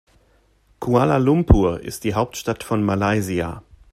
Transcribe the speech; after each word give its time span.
Kuala 0.79 1.17
Lumpur 1.19 1.79
ist 1.81 2.05
die 2.05 2.15
Hauptstadt 2.15 2.63
von 2.63 2.81
Malaysia. 2.81 3.61